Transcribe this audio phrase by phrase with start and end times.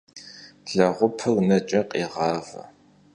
[0.75, 2.63] Leğupır neç'e khêğave.